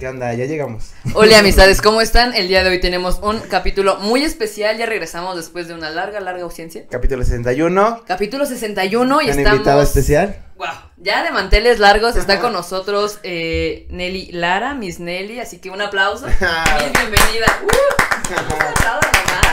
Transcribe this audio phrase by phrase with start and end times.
[0.00, 0.32] ¿Qué onda?
[0.32, 0.92] Ya llegamos.
[1.12, 2.32] Hola amistades, ¿cómo están?
[2.32, 6.20] El día de hoy tenemos un capítulo muy especial, ya regresamos después de una larga,
[6.20, 6.86] larga ausencia.
[6.88, 8.04] Capítulo 61.
[8.06, 9.52] Capítulo 61 y Un estamos...
[9.52, 10.38] invitado especial.
[10.56, 15.68] Wow, ya de manteles largos está con nosotros eh, Nelly Lara, Miss Nelly, así que
[15.68, 16.26] un aplauso.
[16.28, 17.60] Miss, bienvenida.
[17.62, 19.49] Uh, un aplauso nomás.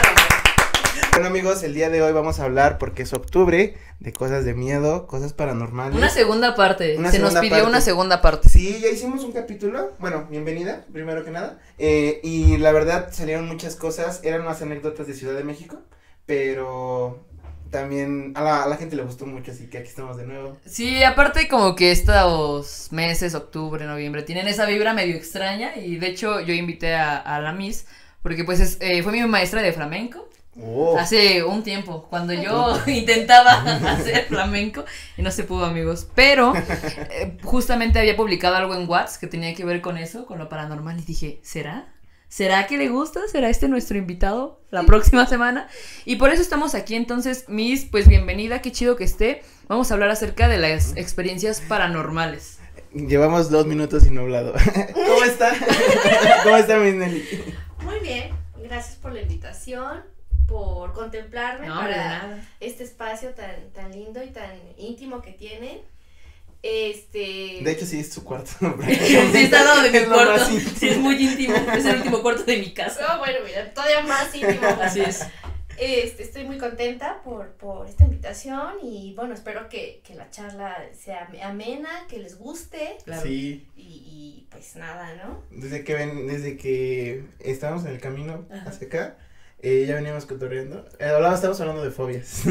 [1.18, 4.54] Bueno amigos, el día de hoy vamos a hablar porque es octubre de cosas de
[4.54, 5.96] miedo, cosas paranormales.
[5.98, 7.66] Una segunda parte, Una se nos pidió parte.
[7.66, 8.48] una segunda parte.
[8.48, 9.94] Sí, ya hicimos un capítulo.
[9.98, 11.58] Bueno, bienvenida, primero que nada.
[11.76, 14.20] Eh, y la verdad salieron muchas cosas.
[14.22, 15.80] Eran unas anécdotas de Ciudad de México.
[16.24, 17.24] Pero
[17.72, 20.56] también a la, a la gente le gustó mucho, así que aquí estamos de nuevo.
[20.66, 26.06] Sí, aparte como que estos meses, octubre, noviembre, tienen esa vibra medio extraña y de
[26.06, 27.86] hecho yo invité a, a la Miss
[28.22, 30.28] porque pues es, eh, fue mi maestra de flamenco
[30.60, 33.52] Oh, hace un tiempo cuando yo intentaba
[33.90, 34.84] hacer flamenco
[35.16, 36.52] y no se pudo amigos, pero
[37.10, 40.48] eh, justamente había publicado algo en WhatsApp que tenía que ver con eso, con lo
[40.48, 41.94] paranormal y dije, ¿será?
[42.28, 43.20] ¿Será que le gusta?
[43.30, 45.66] ¿Será este nuestro invitado la próxima semana?
[46.04, 46.94] Y por eso estamos aquí.
[46.94, 49.42] Entonces, Miss, pues bienvenida, qué chido que esté.
[49.66, 52.58] Vamos a hablar acerca de las experiencias paranormales.
[52.92, 54.52] llevamos dos minutos sin hablado.
[54.92, 55.54] ¿Cómo está?
[56.44, 57.24] ¿Cómo está mi Nelly?
[57.82, 58.28] Muy bien,
[58.62, 60.02] gracias por la invitación,
[60.48, 62.48] por contemplarme No, para nada.
[62.58, 65.78] este espacio tan, tan lindo y tan íntimo que tienen.
[66.62, 67.60] Este.
[67.62, 68.50] De hecho, sí, es su cuarto.
[68.82, 70.44] Sí, está al lado de mi Es cuarto.
[70.44, 71.54] Sí, es muy íntimo.
[71.54, 73.00] Es el último cuarto de mi casa.
[73.06, 74.66] No, bueno, mira, todavía más íntimo.
[74.82, 75.24] Así es.
[75.80, 80.76] Este, estoy muy contenta por, por esta invitación y bueno, espero que, que la charla
[80.92, 83.22] sea amena, que les guste Claro.
[83.22, 85.40] Sí, y, y, pues nada, ¿no?
[85.52, 88.68] desde que ven, desde que estábamos en el camino Ajá.
[88.70, 89.18] hacia acá,
[89.60, 90.84] eh, ya veníamos cotorreando.
[90.98, 92.42] Eh, hablaba, estábamos hablando de fobias.
[92.44, 92.50] ¿Tú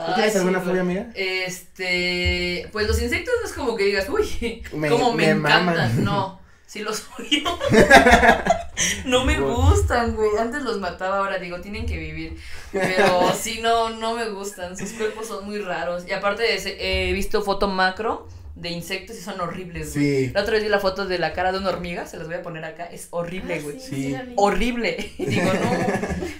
[0.00, 1.08] Ay, tienes sí, alguna fobia, amiga?
[1.14, 5.64] Este, pues los insectos no es como que digas, uy, Me- como me, me encantan.
[5.66, 6.04] maman.
[6.04, 7.42] No, sí los odio.
[9.04, 9.70] no me Wow.
[9.72, 10.30] gustan, güey.
[10.38, 12.36] Antes los mataba, ahora digo, tienen que vivir.
[12.72, 14.76] Pero sí, no, no me gustan.
[14.76, 16.04] Sus cuerpos son muy raros.
[16.08, 16.76] Y aparte de ese,
[17.08, 18.28] he visto foto macro
[18.60, 20.26] de insectos y son horribles, güey.
[20.26, 20.30] Sí.
[20.32, 22.36] La otra vez vi la foto de la cara de una hormiga, se las voy
[22.36, 22.84] a poner acá.
[22.86, 23.80] Es horrible, Ah, güey.
[23.80, 24.14] Sí.
[24.36, 25.12] horrible.
[25.18, 25.70] Digo, no.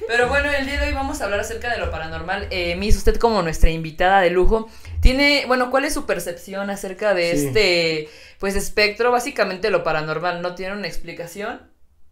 [0.07, 2.49] Pero bueno, el día de hoy vamos a hablar acerca de lo paranormal.
[2.51, 4.69] Eh, Miss, usted como nuestra invitada de lujo,
[5.01, 7.47] tiene, bueno, ¿cuál es su percepción acerca de Sí.
[7.47, 9.11] este, pues, espectro?
[9.11, 11.63] Básicamente lo paranormal no tiene una explicación,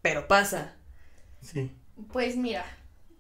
[0.03, 0.75] pero pasa.
[1.43, 1.71] Sí.
[2.13, 2.65] Pues mira,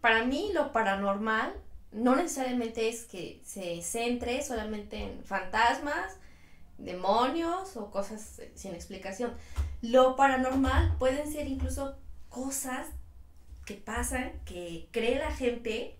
[0.00, 1.52] para mí lo paranormal
[1.92, 6.16] no necesariamente es que se centre solamente en fantasmas,
[6.78, 9.34] demonios o cosas sin explicación.
[9.82, 12.86] Lo paranormal pueden ser incluso cosas
[13.66, 15.98] que pasan, que cree la gente,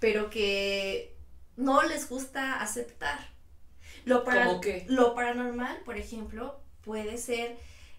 [0.00, 1.14] pero que
[1.56, 3.18] no les gusta aceptar.
[4.04, 4.84] Lo, para- ¿Cómo qué?
[4.88, 7.56] lo paranormal, por ejemplo, puede ser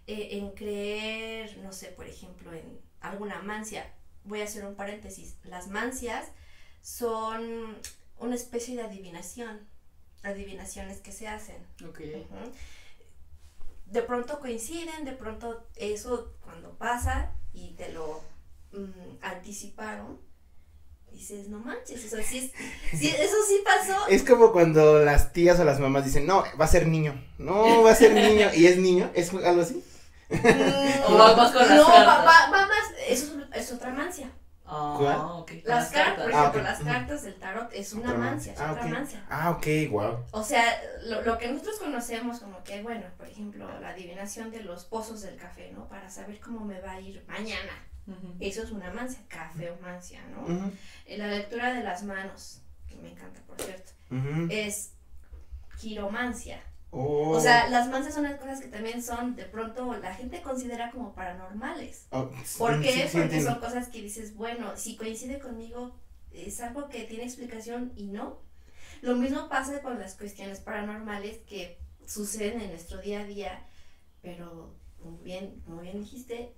[0.07, 3.93] eh, en creer, no sé, por ejemplo, en alguna mancia.
[4.23, 5.37] Voy a hacer un paréntesis.
[5.43, 6.27] Las mancias
[6.81, 7.77] son
[8.19, 9.67] una especie de adivinación,
[10.23, 11.57] adivinaciones que se hacen.
[11.87, 11.99] Ok.
[13.85, 18.21] De pronto coinciden, de pronto eso cuando pasa y te lo
[18.73, 20.19] mm, anticiparon,
[21.11, 22.51] dices, no manches, eso sí,
[22.91, 24.07] es, sí, eso sí pasó.
[24.07, 27.13] Es como cuando las tías o las mamás dicen, no, va a ser niño.
[27.37, 28.49] No, va a ser niño.
[28.53, 29.09] Y es niño.
[29.13, 29.81] ¿Es algo así?
[30.29, 30.35] Mm,
[31.07, 34.29] O vamos con las no, va, va- va más, eso es, es otra mancia.
[34.69, 35.15] Ah, ¿Cuál?
[35.17, 35.47] ok.
[35.47, 38.59] con Las cartas, por Ah, ejemplo, las cartas del tarot es una Otra mancia, es
[38.59, 39.25] Ah, otra mancia.
[39.29, 40.25] Ah, ok, wow.
[40.31, 40.63] O sea,
[41.05, 45.21] lo, lo que nosotros conocemos como que, bueno, por ejemplo, la adivinación de los pozos
[45.21, 45.87] del café, ¿no?
[45.87, 47.71] Para saber cómo me va a ir mañana.
[48.39, 50.71] Eso es una mancia, café o mancia, ¿no?
[51.05, 53.91] Eh, La lectura de las manos, que me encanta, por cierto,
[54.49, 54.93] es
[55.79, 56.61] quiromancia.
[56.91, 57.31] Oh.
[57.31, 60.89] O sea, las mancias son las cosas que también son, de pronto, la gente considera
[60.91, 62.07] como paranormales.
[62.11, 62.91] Oh, ¿Por qué?
[62.91, 63.51] sí, sí, Porque entiendo.
[63.51, 65.95] son cosas que dices, bueno, si coincide conmigo,
[66.31, 68.39] es algo que tiene explicación y no.
[69.01, 73.65] Lo mismo pasa con las cuestiones paranormales que suceden en nuestro día a día,
[74.21, 76.53] pero como bien, como bien dijiste,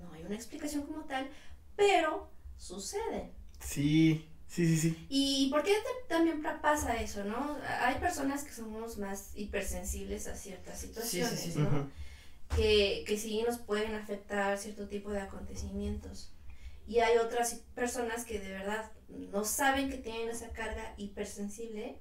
[0.00, 1.28] no hay una explicación como tal,
[1.76, 3.32] pero suceden.
[3.60, 5.06] Sí, sí, sí, sí.
[5.08, 7.56] ¿Y por qué te- también pasa eso, no?
[7.80, 11.58] Hay personas que somos más hipersensibles a ciertas situaciones, sí, sí.
[11.58, 11.68] ¿no?
[11.68, 11.90] Ujú.
[12.56, 16.30] que, que sí nos pueden afectar cierto tipo de acontecimientos.
[16.86, 21.98] Y hay otras personas que de verdad no saben que tienen esa carga hipersensible.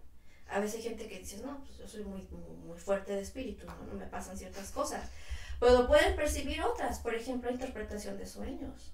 [0.49, 2.27] A veces hay gente que dice, no, pues yo soy muy,
[2.65, 3.75] muy fuerte de espíritu, ¿no?
[3.87, 5.09] no me pasan ciertas cosas.
[5.59, 8.91] Pero pueden percibir otras, por ejemplo, interpretación de sueños.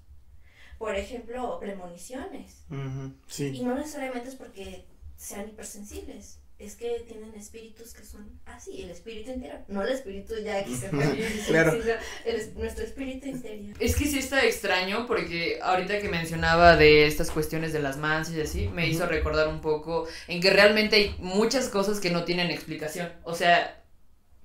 [0.80, 2.62] Por ejemplo, premoniciones.
[2.70, 3.48] Ujú, Sí.
[3.54, 4.86] Y no necesariamente es porque
[5.18, 6.38] sean hipersensibles.
[6.58, 10.74] es que tienen espíritus que son así, el espíritu interior, no el espíritu ya que
[10.76, 11.04] se fue,
[11.46, 11.72] Claro.
[11.72, 11.94] sino
[12.26, 13.74] el- nuestro espíritu interior.
[13.80, 18.36] Es que sí está extraño porque ahorita que mencionaba de estas cuestiones de las mancias
[18.36, 19.12] y así, me hizo Ujú.
[19.12, 23.10] recordar un poco en que realmente hay muchas cosas que no tienen explicación.
[23.24, 23.82] O sea,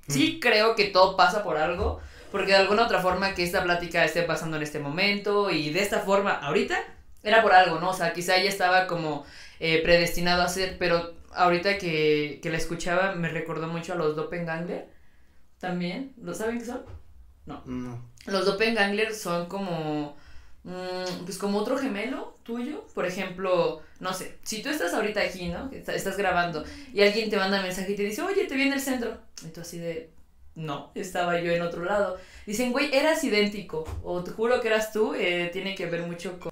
[0.07, 1.99] sí creo que todo pasa por algo,
[2.35, 5.81] porque de alguna otra forma que esta plática esté pasando en este momento y de
[5.81, 6.77] esta forma ahorita,
[7.23, 7.91] era por algo, ¿no?
[7.91, 9.25] O sea, quizá ella estaba como
[9.61, 14.17] eh, predestinado a ser, pero ahorita que, que la escuchaba me recordó mucho a los
[14.17, 14.85] Doppelganger
[15.59, 16.11] también.
[16.21, 16.81] ¿Lo saben qué son?
[17.45, 17.63] No.
[18.25, 20.17] Los doppelganger son como,
[20.65, 22.85] mm, pues como otro gemelo tuyo.
[22.93, 25.71] Por ejemplo, no sé, si tú estás ahorita aquí, ¿no?
[25.71, 28.81] Estás grabando y alguien te manda mensaje y te dice, oye, te vi en el
[28.81, 29.19] centro.
[29.41, 30.09] Y tú así de,
[30.55, 32.17] no, estaba yo en otro lado.
[32.45, 33.83] Dicen, güey, eras idéntico.
[34.03, 36.51] O te juro que eras tú, eh, tiene que ver mucho con...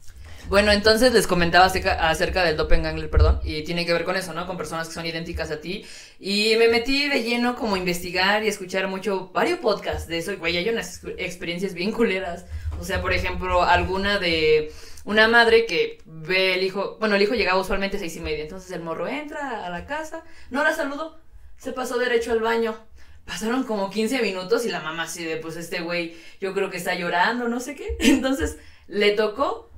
[0.49, 4.45] Bueno, entonces les comentaba acerca, del doppelganger, perdón, y tiene que ver con eso, ¿no?
[4.45, 5.85] Con personas que son idénticas a ti.
[6.19, 10.33] Y me metí de lleno como a investigar y escuchar mucho, varios podcasts de eso,
[10.33, 12.45] y güey, hay unas ex- experiencias bien culeras.
[12.77, 14.73] O sea, por ejemplo, alguna de
[15.05, 18.43] una madre que ve el hijo, bueno, el hijo llegaba usualmente a seis y media,
[18.43, 21.17] entonces el morro entra a la casa, no la saludó,
[21.57, 22.75] se pasó derecho al baño.
[23.25, 26.77] Pasaron como 15 minutos y la mamá así de, pues este güey, yo creo que
[26.77, 27.95] está llorando, no sé qué.
[27.99, 29.69] Entonces le tocó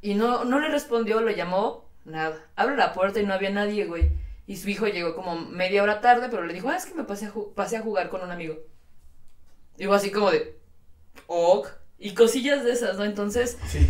[0.00, 2.44] y no, no le respondió, lo llamó, nada.
[2.56, 4.10] Abre la puerta y no había nadie, güey.
[4.46, 7.04] Y su hijo llegó como media hora tarde, pero le dijo, ah, es que me
[7.04, 8.56] pasé a, pasé a jugar con un amigo.
[9.76, 10.56] Digo así como de,
[11.26, 11.68] ok.
[11.98, 13.04] Y cosillas de esas, ¿no?
[13.04, 13.88] Entonces, Sí.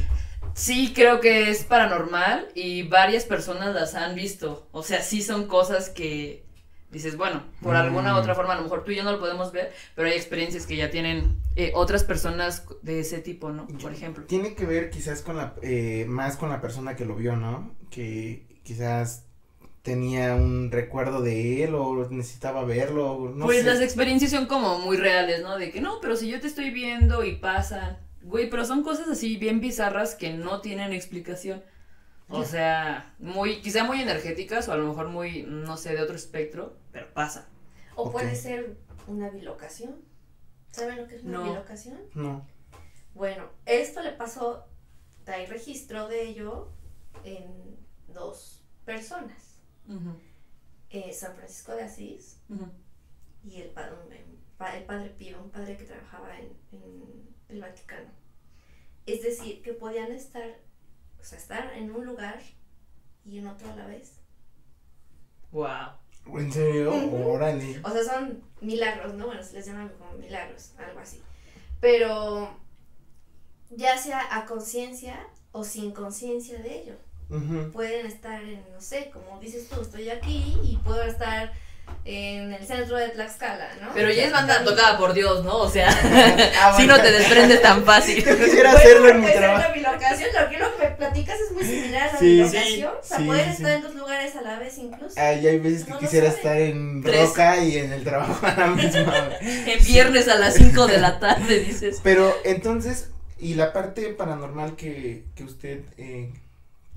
[0.55, 4.69] sí creo que es paranormal y varias personas las han visto.
[4.73, 6.45] O sea, sí son cosas que
[6.93, 8.17] dices, bueno, por alguna Mm.
[8.19, 10.67] otra forma, a lo mejor tú y yo no lo podemos ver, pero hay experiencias
[10.67, 13.67] que ya tienen eh, otras personas de ese tipo, ¿no?
[13.67, 14.25] Por ejemplo.
[14.25, 17.75] Tiene que ver quizás con la, eh, más con la persona que lo vio, ¿no?
[17.91, 19.25] Que quizás
[19.83, 23.65] tenía un recuerdo de él o necesitaba verlo, no pues sé.
[23.65, 25.59] las experiencias son como muy reales, ¿no?
[25.59, 27.99] De que no, pero si yo te estoy viendo y pasan.
[28.23, 31.63] Güey, pero son cosas así bien bizarras que no tienen explicación.
[32.33, 36.17] O sea, muy, quizá muy energéticas o a lo mejor muy, no sé, de otro
[36.17, 37.49] espectro, pero pasa.
[37.95, 39.97] O puede ser una bilocación.
[40.71, 41.45] ¿Saben lo que es una No.
[41.45, 41.99] bilocación?
[42.15, 42.47] No.
[43.15, 44.65] Bueno, esto le pasó,
[45.27, 46.71] hay registro de ello
[47.25, 47.77] en
[48.09, 49.59] dos personas.
[50.91, 52.39] eh, San Francisco de Asís
[53.45, 53.91] y el, pa-
[54.75, 58.11] el padre Pío, un padre que trabajaba en, en el Vaticano.
[59.07, 60.49] Es decir, que podían estar,
[61.23, 62.41] o sea, estar en un lugar
[63.25, 64.19] y en otro a la vez.
[65.53, 66.37] Wow.
[66.37, 66.93] ¿En serio?
[67.13, 67.81] Órale.
[67.85, 69.27] O sea, son milagros, ¿no?
[69.27, 71.23] Bueno, se les llama como milagros, algo así.
[71.81, 72.57] Pero
[73.71, 76.97] ya sea a conciencia o sin conciencia de ello.
[77.73, 81.53] Pueden estar en, no sé, como dices tú, estoy aquí y puedo estar
[82.05, 83.91] en el centro de Tlaxcala, ¿no?
[83.95, 85.57] Pero ya es banda tocada por Dios, ¿no?
[85.59, 85.89] O sea,
[86.61, 88.17] Ah, si no te desprendes tan fácil.
[88.25, 89.59] Quisiera Bueno, hacerlo en mi trabajo.
[89.67, 92.91] una bilocación, lo que, lo que me platicas es muy similar a la Sí, bilocación.
[93.01, 93.65] o sea, sí, sí, estar sí.
[93.77, 95.15] en dos lugares a la vez incluso.
[95.17, 96.39] Ay, hay veces que No quisiera sabe.
[96.39, 97.21] estar en Tres.
[97.29, 99.15] roca y en el trabajo a la misma.
[99.41, 102.01] En viernes a las 5 de la tarde dices.
[102.03, 106.33] Pero entonces, ¿y la parte paranormal que, que usted eh,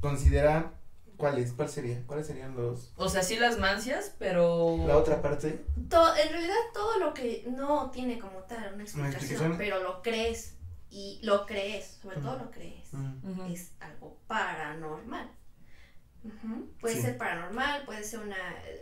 [0.02, 0.72] considera
[1.18, 1.54] cuál es?
[1.54, 2.02] ¿Cuál sería?
[2.06, 4.78] ¿Cuáles serían los O sea, sí las mancias, pero.
[4.88, 5.66] la otra parte?
[5.90, 9.58] To- en realidad todo lo que no tiene como tal una explicación, explicación.
[9.58, 10.56] pero lo crees
[10.90, 12.90] y lo crees, sobre todo lo crees,
[13.52, 15.30] es algo paranormal.
[16.82, 17.02] Puede Sí.
[17.04, 18.38] ser paranormal, puede ser una...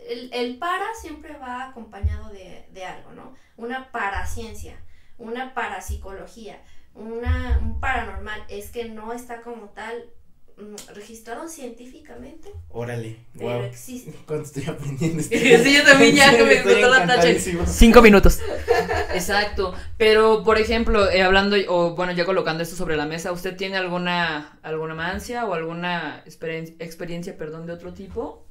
[0.08, 3.34] El, el para siempre va acompañado de, de algo, ¿no?
[3.56, 4.76] Una paraciencia,
[5.18, 6.62] una parapsicología,
[6.94, 10.06] una, un paranormal, es que no está como tal
[10.56, 13.62] mm, registrado científicamente, Órale, pero wow.
[13.64, 14.12] existe.
[14.26, 15.22] ¿Cuánto estoy aprendiendo?
[15.64, 17.12] Sí, yo también ya que me Estoy explotó la tacha.
[17.28, 17.66] encantadísimo.
[17.66, 18.40] Cinco minutos.
[19.14, 19.74] Exacto.
[19.98, 23.76] Pero, por ejemplo, eh, hablando, o bueno, ya colocando esto sobre la mesa, ¿usted tiene
[23.76, 28.44] alguna, alguna mancia o alguna experien- experiencia, perdón, de otro tipo?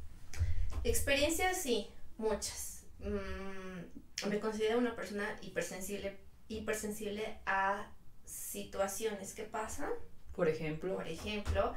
[0.83, 2.83] Experiencias, sí, muchas.
[2.99, 6.17] Mm, me considero una persona hipersensible,
[6.47, 7.87] hipersensible a
[8.25, 9.89] situaciones que pasan.
[10.35, 10.95] Por ejemplo.
[10.95, 11.73] Por ejemplo,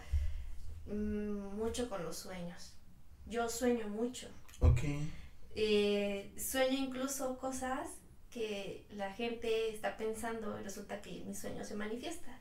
[0.87, 2.75] mucho con los sueños.
[3.27, 4.29] Yo sueño mucho.
[4.61, 4.81] Ok.
[5.55, 7.89] Eh, sueño incluso cosas
[8.31, 12.39] que la gente está pensando y resulta que mi sueño se manifiesta.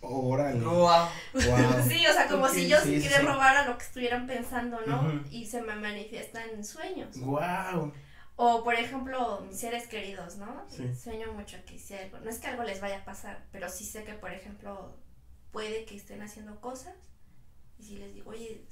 [0.00, 0.60] Órale.
[0.60, 0.76] Wow.
[0.78, 1.08] Wow.
[1.88, 3.26] Sí, o sea, como si yo sí, sí, quiera sí.
[3.26, 5.22] robar a lo que estuvieran pensando, ¿no?
[5.30, 7.18] Y se me manifiestan en sueños.
[7.20, 7.92] Wow.
[8.36, 10.64] O, por ejemplo, mis seres queridos, ¿no?
[10.68, 10.94] Sí.
[10.94, 13.84] Sueño mucho que si algo, no es que algo les vaya a pasar, pero sí
[13.84, 14.96] sé que, por ejemplo,
[15.50, 16.94] puede que estén haciendo cosas
[17.78, 18.62] y si les digo, oye,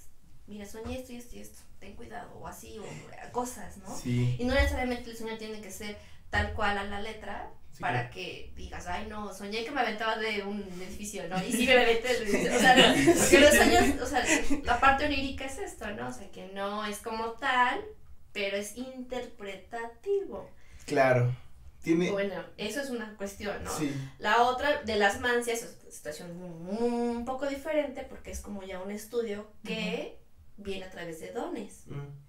[0.46, 3.96] mira, soñé esto y esto y esto, ten cuidado, o así, o cosas, ¿no?
[3.96, 4.36] Sí.
[4.38, 5.96] Y no necesariamente el sueño tiene que ser
[6.30, 8.14] tal cual a la letra, Sí, para claro.
[8.14, 11.36] que digas, ay no, soñé que me aventaba de un edificio, ¿no?
[11.44, 12.56] Y sí me aventé del edificio.
[12.56, 14.24] O sea, no, porque los sueños, o sea,
[14.64, 16.08] la parte onírica es esto, ¿no?
[16.08, 17.84] O sea, que no es como tal,
[18.32, 20.50] pero es interpretativo.
[20.86, 21.34] Claro.
[21.86, 22.10] Tiene.
[22.10, 23.70] Bueno, eso es una cuestión, ¿no?
[23.70, 23.94] Sí.
[24.18, 28.82] La otra de las mancias es una situación un poco diferente porque es como ya
[28.82, 30.18] un estudio que
[30.56, 31.84] viene a través de dones.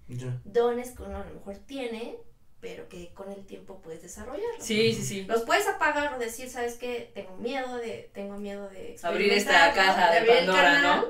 [0.06, 0.40] Ya.
[0.44, 2.18] Dones que uno a lo mejor tiene,
[2.60, 4.60] pero que con el tiempo puedes desarrollarlo.
[4.60, 5.24] Sí, sí, sí.
[5.24, 7.10] Los puedes apagar o decir, ¿sabes qué?
[7.12, 11.06] Tengo miedo de, tengo miedo de Abrir esta caja de el Pandora, canal ¿no?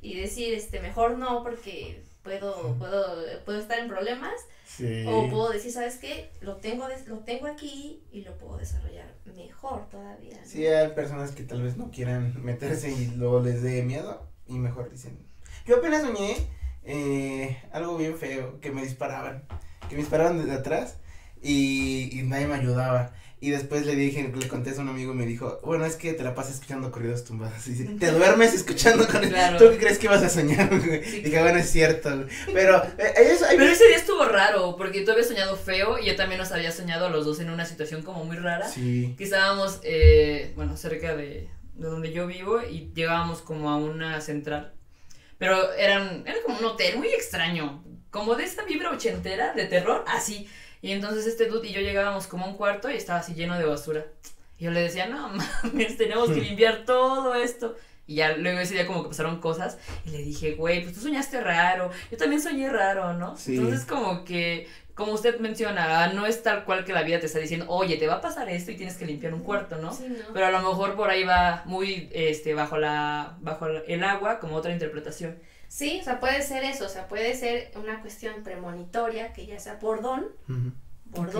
[0.00, 4.34] Y decir, este, mejor no porque puedo, puedo, puedo estar en problemas.
[4.66, 5.04] Sí.
[5.06, 6.30] O puedo decir, ¿sabes qué?
[6.40, 10.38] Lo tengo, lo tengo aquí y lo puedo desarrollar mejor todavía.
[10.38, 10.46] ¿no?
[10.46, 14.54] Sí, hay personas que tal vez no quieran meterse y luego les dé miedo y
[14.54, 15.18] mejor dicen.
[15.66, 16.36] Yo apenas soñé
[16.84, 19.44] eh, algo bien feo, que me disparaban,
[19.88, 20.98] que me disparaban desde atrás
[21.42, 23.12] y, y nadie me ayudaba.
[23.42, 26.12] Y después le dije, le conté a un amigo y me dijo, bueno, es que
[26.12, 27.66] te la pasas escuchando corridos tumbados.
[27.68, 29.30] Y dice, te duermes escuchando corridos.
[29.30, 29.56] Claro.
[29.58, 30.68] ¿Tú qué crees que vas a soñar?
[30.68, 31.20] güey?" Sí.
[31.22, 32.14] Dije, bueno, es cierto.
[32.14, 32.28] güey".
[32.52, 36.04] Pero, eh, eso, hay Pero ese día estuvo raro, porque tú habías soñado feo y
[36.04, 38.68] yo también nos había soñado a los dos en una situación como muy rara.
[38.68, 39.14] Sí.
[39.16, 44.20] Que estábamos, eh, bueno, cerca de, de donde yo vivo y llegábamos como a una
[44.20, 44.74] central.
[45.38, 50.04] Pero eran, era como un hotel muy extraño, como de esa vibra ochentera de terror,
[50.06, 50.46] así.
[50.82, 53.58] Y entonces este dude y yo llegábamos como a un cuarto y estaba así lleno
[53.58, 54.06] de basura.
[54.58, 57.76] Y yo le decía, no mames, tenemos que limpiar todo esto.
[58.06, 61.00] Y ya luego ese día como que pasaron cosas y le dije, güey, pues tú
[61.00, 63.36] soñaste raro, yo también soñé raro, ¿no?
[63.36, 63.54] Sí.
[63.54, 67.38] Entonces como que, como usted menciona, no es tal cual que la vida te está
[67.38, 69.92] diciendo, oye, te va a pasar esto y tienes que limpiar un cuarto, ¿no?
[69.92, 70.34] Sí, ¿no?
[70.34, 74.56] Pero a lo mejor por ahí va muy este bajo la bajo el agua como
[74.56, 75.38] otra interpretación.
[75.70, 79.60] Sí, o sea, puede ser eso, o sea, puede ser una cuestión premonitoria, que ya
[79.60, 80.26] sea por don,
[81.14, 81.30] por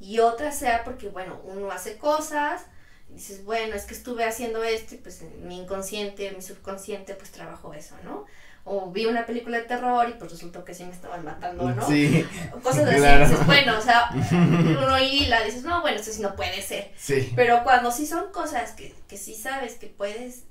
[0.00, 2.66] y otra sea porque, bueno, uno hace cosas,
[3.08, 7.30] y dices, bueno, es que estuve haciendo esto, y pues mi inconsciente, mi subconsciente, pues
[7.30, 8.26] trabajó eso, ¿no?
[8.64, 11.88] O vi una película de terror y pues resultó que sí me estaban matando, ¿no?
[11.88, 13.26] Sí, O Cosas así, Claro.
[13.30, 16.92] dices, bueno, o sea, uno hila, dices, no, bueno, esto sí no puede ser.
[16.98, 17.32] sí.
[17.34, 20.44] Pero cuando sí son cosas que, que sí sabes que puedes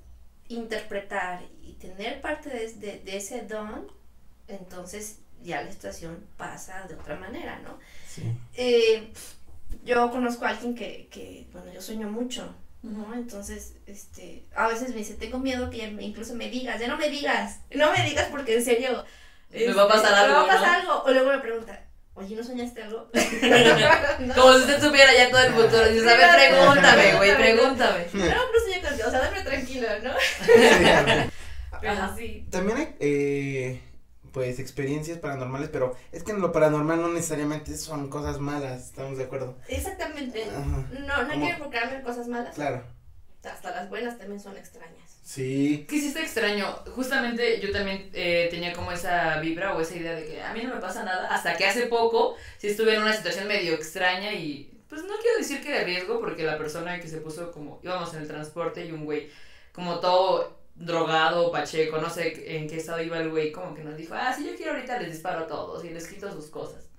[0.56, 3.88] interpretar y tener parte de, de- de ese don,
[4.48, 7.80] entonces ya la situación pasa de otra manera, ¿no?
[8.08, 8.24] Sí.
[8.56, 9.12] Eh,
[9.84, 12.54] yo conozco a alguien que, que, bueno, yo sueño mucho,
[12.84, 13.14] ¿no?
[13.14, 16.98] Entonces, este, a veces me dice, tengo miedo que me- incluso me digas, ya no
[16.98, 19.04] me digas, no me digas porque en serio...
[19.50, 20.92] Me va a pasar este, algo, Me va a pasar ¿no?
[20.94, 21.04] algo.
[21.04, 21.86] O luego me pregunta,
[22.22, 23.10] oye, ¿no soñaste algo?
[24.20, 24.36] No.
[24.36, 25.88] Como si usted supiera ya todo el futuro.
[25.90, 28.06] Dices, a ver, pregúntame, güey, pregúntame.
[28.14, 30.12] No, pero soñé contigo, o sea, dame tranquilo, ¿no?
[31.82, 32.16] Pero Ajá.
[32.16, 32.46] sí.
[32.52, 33.82] También hay, eh,
[34.32, 39.18] pues, experiencias paranormales, pero es que en lo paranormal no necesariamente son cosas malas, ¿estamos
[39.18, 39.58] de acuerdo?
[39.68, 40.44] Exactamente.
[40.44, 40.86] Ajá.
[41.00, 42.54] No, no hay enfocarme en cosas malas.
[42.54, 42.84] Claro.
[43.44, 45.20] Hasta las buenas también son extrañas.
[45.24, 45.86] Sí.
[45.90, 46.68] Que sí está extraño.
[46.96, 50.62] Justamente yo también eh, tenía como esa vibra o esa idea de que a mí
[50.64, 51.28] no me pasa nada.
[51.34, 55.38] Hasta que hace poco sí estuve en una situación medio extraña y pues no quiero
[55.38, 58.86] decir que de riesgo porque la persona que se puso como íbamos en el transporte
[58.86, 59.30] y un güey
[59.72, 63.96] como todo drogado, pacheco, no sé en qué estado iba el güey, como que nos
[63.96, 66.90] dijo, ah, si yo quiero ahorita les disparo a todos y les quito sus cosas.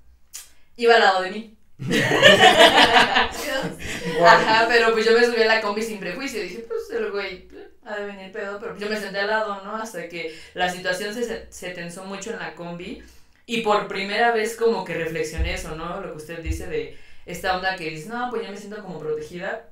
[0.77, 1.59] Iba al lado de mí.
[4.25, 7.11] Ajá, pero pues yo me subí a la combi sin prejuicio y dije, pues el
[7.11, 9.77] güey eh, ha de venir pedo, pero yo me senté al lado, ¿no?
[9.77, 13.03] Hasta que la situación se, se, tensó mucho en la combi
[13.47, 16.01] y por primera vez como que reflexioné eso, ¿no?
[16.01, 18.99] Lo que usted dice de esta onda que dice, no, pues ya me siento como
[18.99, 19.69] protegida.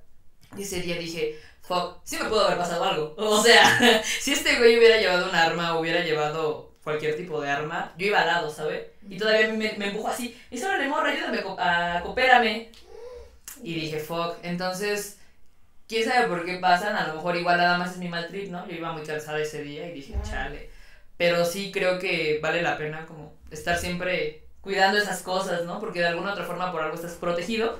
[0.57, 3.15] Y ese día dije, fuck, sí me pudo haber pasado algo.
[3.17, 7.93] O sea, si este güey hubiera llevado un arma, hubiera llevado cualquier tipo de arma,
[7.97, 8.87] yo iba al lado, ¿sabes?
[9.09, 12.69] Y todavía me, me empujó así, y solo le morra, ayúdame, a, coopérame.
[13.63, 15.19] Y dije, fuck, entonces,
[15.89, 18.51] quién sabe por qué pasan, a lo mejor igual nada más es mi mal trip,
[18.51, 18.67] ¿no?
[18.67, 20.71] Yo iba muy cansada ese día y dije, chale.
[21.17, 25.79] Pero sí creo que vale la pena como estar siempre cuidando esas cosas, ¿no?
[25.79, 27.79] Porque de alguna otra forma por algo estás protegido,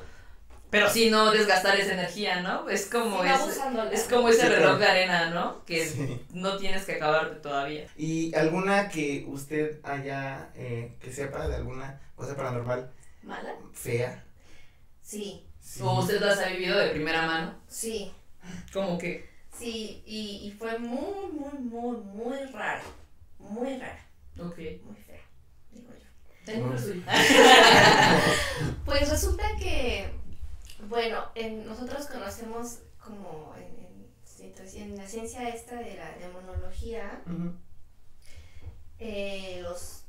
[0.71, 2.69] pero sí no desgastar esa energía, ¿no?
[2.69, 3.61] Es como, Sí, ese,
[3.93, 4.79] es como ese Sí, reloj claro.
[4.79, 5.65] de arena, ¿no?
[5.65, 6.21] Que Sí.
[6.33, 7.87] no tienes que acabarte todavía.
[7.97, 12.91] ¿Y alguna que usted haya, eh, que sepa de alguna cosa paranormal
[13.23, 13.55] ¿Mala?
[13.73, 14.25] fea?
[15.03, 15.83] Sí, Sí.
[15.83, 17.55] O usted las ha vivido de primera mano.
[17.69, 18.11] sí,
[18.73, 19.29] Como que.
[19.57, 20.03] sí.
[20.07, 22.83] Y, y fue muy, muy, muy, muy rara.
[23.39, 24.05] Muy rara.
[24.39, 24.57] Ok.
[24.85, 25.21] Muy fea,
[25.71, 26.07] digo yo.
[26.45, 27.03] Tengo suyo.
[28.85, 30.11] Pues resulta que,
[30.91, 34.11] bueno, en- nosotros conocemos como en,
[34.45, 37.23] en, en la ciencia esta de la demonología,
[38.99, 40.03] eh, los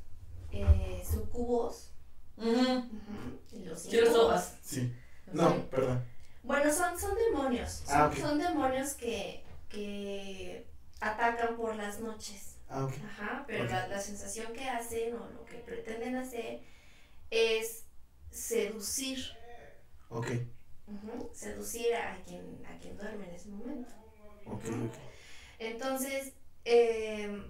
[0.50, 1.88] eh, sucubos
[2.36, 2.50] Ujú.
[2.50, 4.42] ujú, y los Quiero incubos.
[4.62, 4.92] Sí.
[5.26, 6.04] Los No, perdón.
[6.42, 7.70] Bueno, son, son demonios.
[7.70, 10.66] Son, Ah, son demonios que, que
[11.00, 12.56] atacan por las noches.
[12.68, 12.92] Ah, ok.
[13.04, 13.70] Ajá, pero Ok.
[13.70, 16.60] la, la sensación que hacen o lo que pretenden hacer
[17.30, 17.84] es
[18.30, 19.18] seducir.
[20.08, 20.26] Ok.
[20.86, 23.92] ujú, seducir a quien, a quien duerme en ese momento.
[24.44, 24.94] Ok, ok.
[25.92, 26.32] Entonces,
[26.64, 27.42] eh,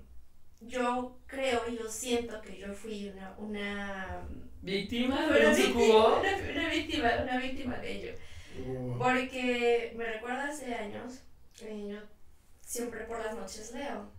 [0.62, 4.20] yo creo, yo siento que yo fui una, una,
[4.62, 6.16] Víctima una de un víctima, sucubo.
[6.20, 8.12] una, una víctima, una víctima de ello.
[8.66, 11.20] Uh, Porque me recuerda hace años,
[11.62, 11.98] eh, yo
[12.66, 14.10] siempre por las noches leo.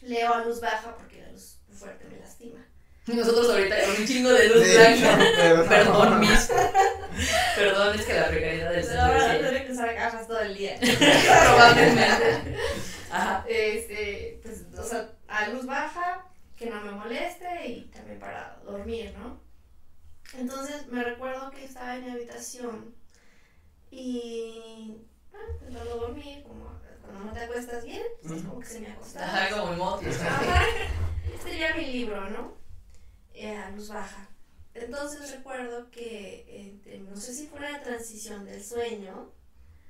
[0.00, 2.66] Leo a luz baja porque la luz fuerte me lastima.
[3.06, 5.18] Nosotros ahorita con un chingo de luz Sí, blanca.
[5.38, 5.68] perdón.
[5.68, 6.50] Perdón, mis.
[7.56, 9.40] Perdón, es que la precariedad del ahora servicio.
[9.46, 10.78] tendré que usar gafas todo el día.
[10.80, 12.56] Probablemente.
[13.12, 13.44] Ajá.
[13.46, 16.24] Este, pues, o sea, a luz baja,
[16.56, 19.40] que no me moleste y también para dormir, ¿no?
[20.34, 22.94] Entonces me recuerdo que estaba en mi habitación
[23.90, 24.96] y
[25.30, 26.64] bueno, pues dormí, como
[27.02, 29.26] cuando no te acuestas bien, pues, es como que se me acostaba.
[29.26, 30.06] Ajá, como el moto.
[30.08, 30.64] Ajá.
[31.42, 32.54] Sería mi libro, ¿no?
[33.34, 34.28] Eh, a luz baja.
[34.74, 39.30] Entonces recuerdo que, eh, no sé si fue una transición del sueño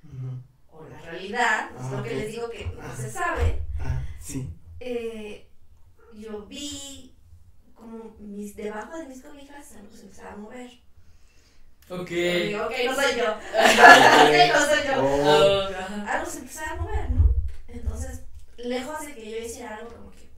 [0.04, 0.42] Ujú.
[0.72, 3.62] O la realidad, es Ah, lo que les digo que no se sabe.
[3.78, 4.50] Ah, sí.
[4.80, 5.48] eh,
[6.14, 7.14] yo vi
[7.74, 10.70] como mis, debajo de mis cobijas algo se empezaba a mover.
[11.88, 12.10] Ok.
[12.10, 13.24] Y digo, ok, no soy yo.
[13.32, 15.02] ok, no soy yo.
[15.04, 16.08] Oh, Oh.
[16.08, 17.34] Algo se empezaba a mover, ¿no?
[17.68, 18.22] Entonces,
[18.56, 20.30] lejos de que yo hiciera algo como que,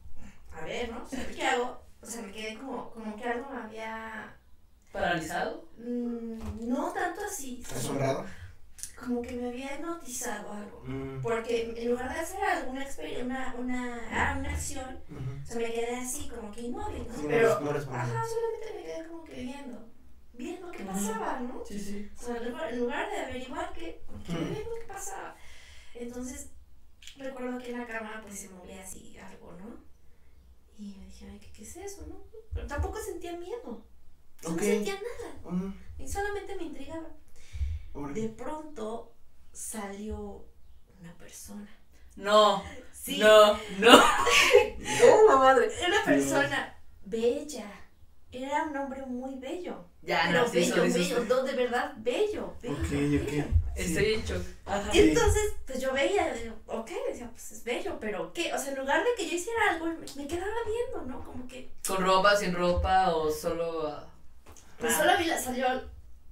[0.53, 1.03] a ver, ¿no?
[1.05, 1.83] O sea, ¿qué hago?
[2.01, 4.37] O sea, me quedé como, como que algo me había...
[4.93, 5.69] ¿Paralizado?
[5.79, 8.25] mm, no tanto así, ¿Asombrado?
[8.87, 10.83] Como que me había hipnotizado algo.
[10.87, 15.43] Mm, Porque en lugar de hacer alguna experiencia, una, una, ah, una acción, ujú.
[15.43, 17.15] o sea, me quedé así, como que inmóvil, ¿no?
[17.17, 19.89] Sí, Pero, no ajá, solamente me quedé como que viendo,
[20.33, 21.63] viendo qué pasaba, ¿no?
[21.67, 22.11] Sí, sí.
[22.17, 24.53] O sea, en lugar, en lugar de averiguar qué, qué, Mm.
[24.55, 25.37] qué pasaba.
[25.95, 26.51] Entonces,
[27.17, 29.85] recuerdo que en la cama pues se movía así algo, ¿no?
[30.79, 32.25] Y me dije, ay, ¿qué, qué es eso, no?
[32.53, 33.63] Pero tampoco sentía miedo.
[33.65, 34.57] O sea, Ok.
[34.61, 35.55] No sentía nada.
[35.57, 37.09] Mm, Y solamente me intrigaba.
[37.95, 39.13] De pronto
[39.53, 40.45] salió
[41.01, 41.69] una persona.
[42.17, 42.63] No.
[42.93, 43.19] Sí.
[43.19, 44.03] No, no.
[45.29, 45.69] No, madre.
[45.79, 47.71] Era una persona bella.
[48.33, 49.85] Era un hombre muy bello.
[50.03, 52.55] Ya, Pero no, sí, eso, bello, eso, bello, no, de verdad, bello.
[52.61, 53.23] bello, Ok, bello.
[53.45, 53.51] ok.
[53.77, 54.43] Estoy shock.
[54.67, 54.91] Ajá.
[54.93, 56.35] Y entonces, pues yo veía,
[56.67, 58.53] ok, decía, pues es bello, pero ¿qué?
[58.53, 61.25] O sea, en lugar de que yo hiciera algo, me, me quedaba viendo, ¿no?
[61.25, 63.87] Como que, ¿Con ropa, sin ropa o solo.?
[63.89, 64.05] ah?
[64.79, 64.99] pues Ah.
[64.99, 65.67] solo vi la, salió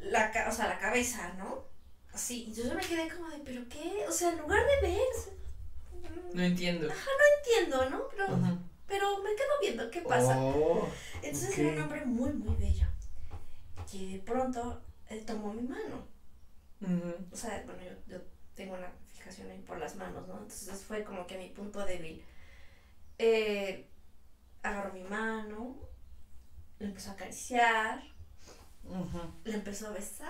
[0.03, 1.65] la, ca- o sea, la cabeza, ¿no?
[2.12, 4.05] Así, y yo me quedé como de, ¿pero qué?
[4.09, 5.33] O sea, en lugar de ver, o sea,
[6.23, 6.88] mm, No entiendo.
[7.38, 8.09] entiendo, ¿no?
[8.11, 8.59] Pero, Ajá.
[8.87, 10.37] pero me quedo viendo, ¿qué pasa?
[10.38, 10.88] Oh,
[11.23, 12.87] Entonces era un hombre muy, muy bello.
[13.91, 16.07] Que de pronto él tomó mi mano.
[17.31, 18.23] O sea, bueno, yo, yo
[18.55, 20.35] tengo una fijación ahí por las manos, ¿no?
[20.35, 22.23] Entonces fue como que mi punto débil.
[23.19, 23.88] Eh,
[24.62, 25.77] agarró mi mano,
[26.79, 28.03] le empezó a acariciar,
[28.88, 29.21] Ujú.
[29.45, 30.29] le empezó a besar.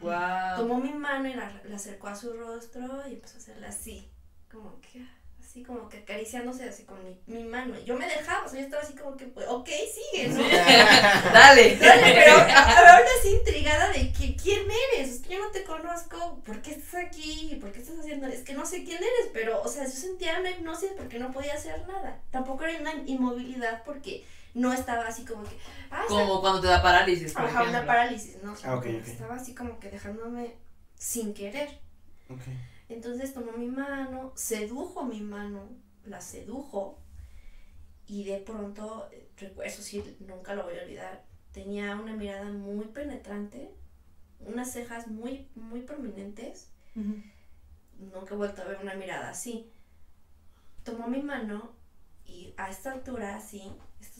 [0.00, 0.56] Wow.
[0.56, 4.10] Tomó mi mano y la, la acercó a su rostro y empezó a hacerla así,
[4.50, 5.02] como que,
[5.40, 7.78] así como que acariciándose así con mi, mi mano.
[7.86, 9.68] Yo me dejaba, o sea, yo estaba así como que, pues, ok,
[10.12, 10.36] sigue, ¿no?
[10.36, 10.50] Sí.
[11.32, 11.76] Dale.
[11.76, 15.50] Dale, pero a- a- aún así intrigada de que quién eres, Es que yo no
[15.52, 17.56] te conozco, ¿por qué estás aquí?
[17.60, 18.26] ¿Por qué estás haciendo?
[18.26, 21.30] Es que no sé quién eres, pero, o sea, yo sentía una hipnosis porque no
[21.32, 22.20] podía hacer nada.
[22.30, 25.58] Tampoco era una inmovilidad porque no estaba así como que,
[25.90, 28.54] ah, está- Como cuando te da parálisis, por ajá, una parálisis, ¿no?
[28.64, 29.04] Ah, ok, Como ok.
[29.04, 30.54] que Estaba así como que dejándome
[30.96, 31.68] sin querer.
[32.30, 32.40] Ok.
[32.88, 35.68] Entonces tomó mi mano, sedujo mi mano,
[36.04, 36.98] la sedujo
[38.06, 39.08] y de pronto,
[39.64, 43.70] eso sí, nunca lo voy a olvidar, tenía una mirada muy penetrante,
[44.40, 49.70] unas cejas muy, muy prominentes, nunca he vuelto a ver una mirada así.
[50.84, 51.72] Tomó mi mano
[52.26, 53.72] y a esta altura, así,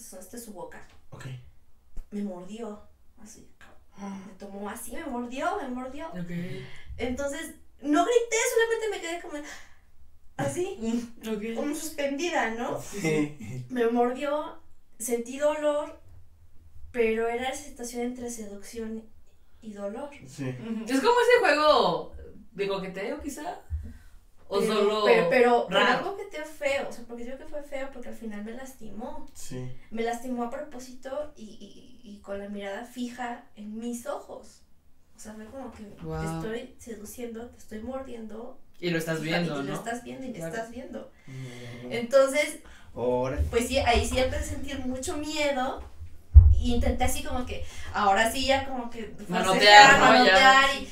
[0.05, 1.25] esta es, esta es su boca, Ok.
[2.11, 2.83] me mordió,
[3.23, 3.49] así,
[3.99, 6.09] me tomó así, me mordió, me mordió.
[6.09, 6.31] Ok.
[6.97, 9.43] Entonces, no grité, solamente me quedé como
[10.37, 11.13] así,
[11.57, 12.81] como suspendida, ¿no?
[12.81, 13.65] Sí.
[13.71, 14.61] Me mordió,
[14.99, 15.99] sentí dolor,
[16.93, 19.05] pero era esa situación entre seducción
[19.63, 20.11] y dolor.
[20.27, 20.49] Sí.
[20.49, 22.15] Es como ese juego
[22.53, 23.61] de coqueteo, quizá.
[24.57, 25.03] O pero, solo.
[25.05, 28.15] Pero, pero, pero que te feo, o sea, porque digo que fue feo porque al
[28.15, 29.27] final me lastimó.
[29.35, 29.71] Sí.
[29.91, 31.43] Me lastimó a propósito y,
[32.03, 34.63] y, y con la mirada fija en mis ojos.
[35.17, 36.21] O sea, fue como que Wow.
[36.21, 38.59] te estoy seduciendo, te estoy mordiendo.
[38.81, 39.71] Y lo estás viendo, y ¿no?
[39.71, 40.55] lo estás viendo y me Claro.
[40.55, 41.11] estás viendo.
[41.27, 41.93] Mm.
[41.93, 42.59] Entonces,
[42.95, 43.41] Ahora.
[43.51, 45.83] Pues sí, ahí sí empecé a sentir mucho miedo.
[46.61, 50.07] Y intenté así como que, ahora sí ya como que Manotear, ¿no?
[50.07, 50.81] manotear Ya.
[50.81, 50.89] y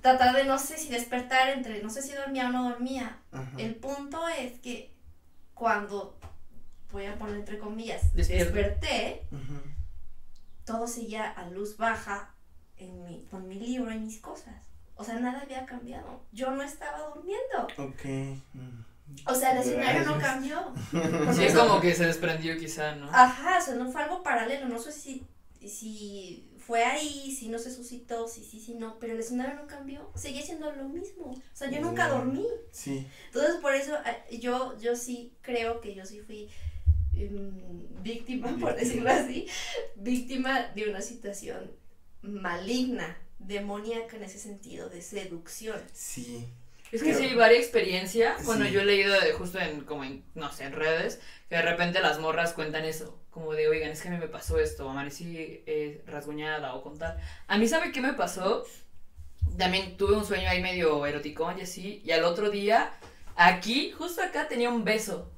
[0.00, 3.18] tratar de no sé si despertar entre, no sé si dormía o no dormía.
[3.32, 3.50] Ajá.
[3.58, 4.94] El punto es que
[5.54, 6.18] cuando,
[6.92, 8.44] voy a poner entre comillas, Despierta.
[8.52, 9.26] desperté,
[10.64, 12.34] todo seguía a luz baja
[12.76, 14.54] en mi, con mi libro y mis cosas.
[14.96, 16.22] O sea, nada había cambiado.
[16.32, 17.66] Yo no estaba durmiendo.
[17.78, 18.04] Ok.
[18.52, 18.84] mm.
[19.26, 20.72] O sea, el escenario no cambió.
[21.34, 23.08] Sí, es como que se desprendió quizá, ¿no?
[23.12, 24.66] Ajá, o sea, no fue algo paralelo.
[24.68, 25.26] No sé si,
[25.60, 28.98] si fue ahí, si no se suscitó, si sí, si no.
[28.98, 30.10] Pero el escenario no cambió.
[30.14, 31.26] Seguía siendo lo mismo.
[31.32, 32.10] O sea, yo nunca Mm.
[32.10, 32.46] dormí.
[32.72, 33.06] Sí.
[33.26, 36.48] Entonces, por eso eh, yo, yo sí creo que yo sí fui
[37.12, 39.46] mm, víctima, por decirlo así,
[39.96, 41.70] víctima de una situación
[42.22, 45.80] maligna, demoníaca en ese sentido, de seducción.
[45.92, 46.46] Sí.
[46.92, 48.36] Es que Pero- sí, varia experiencia.
[48.44, 48.72] Bueno, Sí.
[48.72, 52.00] yo he leído de- justo en, como en, no sé, en redes, que de repente
[52.00, 53.18] las morras cuentan eso.
[53.34, 56.96] Como de, oigan, es que a mí me pasó esto, amanecí eh, rasguñada o con
[56.96, 57.18] tal.
[57.48, 58.64] A mí, ¿sabe qué me pasó?
[59.58, 62.00] También tuve un sueño ahí medio eroticón y así.
[62.04, 62.92] Y al otro día,
[63.34, 65.32] aquí, justo acá, tenía un beso.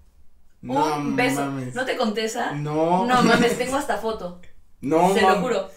[0.61, 1.41] No un beso.
[1.41, 1.75] mames.
[1.75, 2.53] ¿No te contesta?
[2.53, 3.07] No.
[3.07, 4.43] No mames, tengo hasta foto.
[4.83, 5.71] No, se lo juro.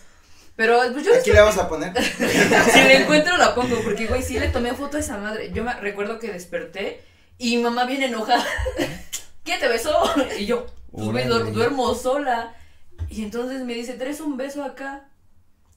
[0.58, 1.94] Pero pues yo Aquí le vamos a poner.
[2.04, 5.54] si le encuentro la pongo, porque güey, sí le tomé foto a esa madre.
[5.54, 7.02] Yo me recuerdo que desperté
[7.38, 8.46] y mi mamá viene enojada.
[9.46, 9.96] ¿Quién te besó?
[10.38, 12.56] Y yo, pues duermo sola.
[13.10, 15.10] Y entonces me dice, ¿traes un beso acá?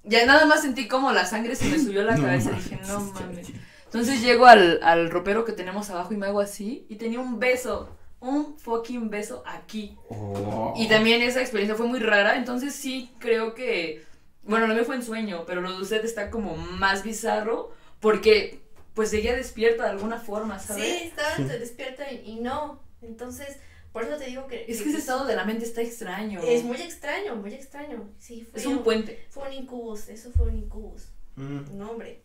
[0.04, 2.50] Ya nada más sentí como la sangre se me subió a la No cabeza.
[2.50, 3.48] mames, dije, no mames.
[3.84, 6.86] Entonces llego al, al ropero que tenemos abajo y me hago así.
[6.88, 7.88] Y tenía un beso.
[8.20, 9.96] Un fucking beso aquí.
[10.08, 10.74] Oh.
[10.76, 14.04] Y también esa experiencia fue muy rara, entonces sí creo que,
[14.44, 18.60] bueno, lo mío fue en sueño, pero lo de usted está como más bizarro porque
[18.94, 20.84] pues seguía despierta de alguna forma, ¿sabes?
[20.84, 22.80] Sí, estaba despierta y, y no.
[23.02, 23.56] Entonces,
[23.92, 24.64] por eso te digo que...
[24.68, 26.40] Es que ese estado de la mente está extraño.
[26.42, 28.08] Es muy extraño, muy extraño.
[28.18, 29.26] Sí, fue, Es un puente.
[29.30, 31.08] fue un incubus, eso fue un incubus.
[31.36, 32.22] Mm, No, hombre.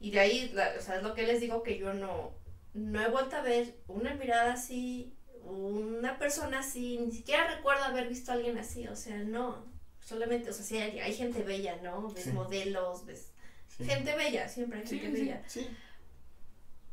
[0.00, 2.32] Y de ahí, la- o sea, es lo que les digo que yo no,
[2.74, 8.08] no he vuelto a ver una mirada así, una persona así, ni siquiera recuerdo haber
[8.08, 9.64] visto a alguien así, o sea, no,
[10.04, 12.10] solamente, o sea, sí hay, hay gente bella, ¿no?
[12.12, 12.32] Ves Sí.
[12.32, 13.30] modelos, ves
[13.76, 13.84] Sí.
[13.84, 15.22] gente bella, siempre hay Sí, gente sí.
[15.24, 15.68] bella, Sí.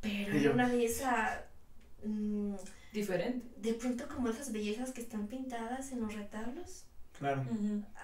[0.01, 1.45] pero en una belleza,
[2.93, 3.45] Diferente.
[3.57, 6.85] de pronto como esas bellezas que están pintadas en los retablos,
[7.19, 7.45] Claro.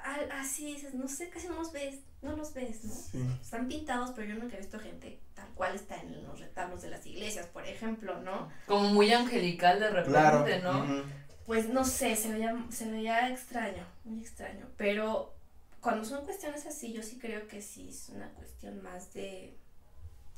[0.04, 2.93] Al- así dices, no sé, casi no los ves, no los ves, ¿no?
[2.93, 3.26] Sí.
[3.41, 6.91] Están pintados, pero yo nunca he visto gente tal cual está en los retablos de
[6.91, 8.47] las iglesias, por ejemplo, ¿no?
[8.67, 10.45] Como muy angelical de repente, Claro.
[10.86, 11.04] ¿no?
[11.47, 14.67] Pues no sé, se veía, se veía extraño, muy extraño.
[14.78, 15.34] Pero
[15.82, 19.58] cuando son cuestiones así, yo sí creo que sí es una cuestión más de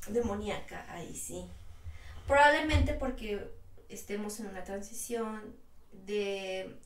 [0.08, 1.44] demoníaca, ahí sí.
[2.26, 3.46] Probablemente porque
[3.90, 5.54] estemos en una transición
[6.06, 6.76] de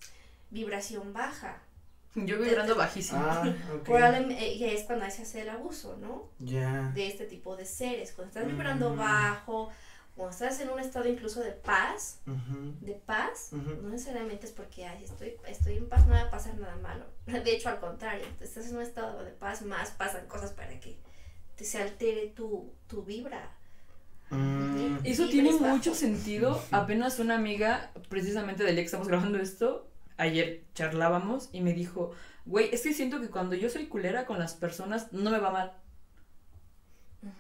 [0.50, 1.60] vibración baja.
[2.14, 3.20] Yo vibrando bajísimo.
[3.24, 3.44] Ah,
[4.30, 6.28] y es cuando se hace el abuso, ¿no?
[6.38, 6.90] Ya.
[6.94, 8.12] de este tipo de seres.
[8.12, 8.96] Cuando estás vibrando Mm.
[8.98, 9.70] bajo,
[10.14, 12.20] cuando estás en un estado incluso de paz,
[12.80, 16.54] de paz, no necesariamente es porque ay, estoy, estoy en paz, no va a pasar
[16.56, 17.04] nada malo.
[17.26, 20.96] De hecho, al contrario, estás en un estado de paz, más pasan cosas para que
[21.56, 23.50] te se altere tu, tu vibra.
[24.34, 25.68] Mm, Eso tiene bajos.
[25.68, 26.62] mucho sentido.
[26.70, 32.10] Apenas una amiga, precisamente del día que estamos grabando esto, ayer charlábamos y me dijo,
[32.44, 35.50] güey, es que siento que cuando yo soy culera con las personas, no me va
[35.50, 35.72] mal.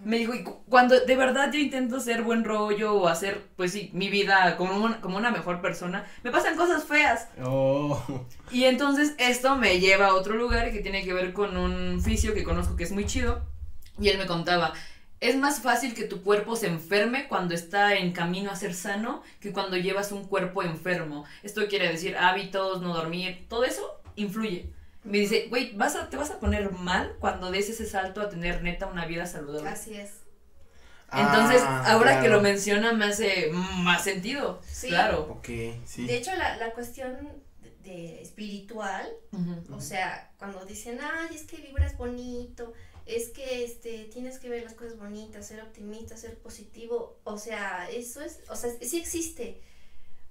[0.02, 3.72] Me dijo, y cu- cuando de verdad yo intento ser buen rollo o hacer, pues
[3.72, 7.28] sí, mi vida como una, como una mejor persona, me pasan cosas feas.
[7.44, 8.02] Oh.
[8.50, 12.32] Y entonces esto me lleva a otro lugar que tiene que ver con un fisio
[12.32, 13.42] que conozco que es muy chido.
[14.00, 14.72] Y él me contaba,
[15.20, 19.22] es más fácil que tu cuerpo se enferme cuando está en camino a ser sano
[19.40, 21.24] que cuando llevas un cuerpo enfermo.
[21.42, 24.70] Esto quiere decir hábitos, no dormir, todo eso influye.
[25.02, 28.28] Me dice, güey, vas a, te vas a poner mal cuando des ese salto a
[28.28, 29.68] tener neta una vida saludable.
[29.68, 30.24] Así es.
[31.12, 34.60] Entonces, Ah, ahora que lo menciona me hace más sentido.
[34.66, 34.88] Sí.
[34.88, 35.28] Claro.
[35.30, 35.48] Ok,
[35.84, 36.06] sí.
[36.06, 37.16] De hecho, la, la cuestión
[37.84, 39.06] de, espiritual.
[39.70, 42.72] O sea, cuando dicen, ay, es que vibras bonito,
[43.06, 47.88] es que este, tienes que ver las cosas bonitas, ser optimista, ser positivo, o sea,
[47.90, 49.60] eso es, o sea, sí existe,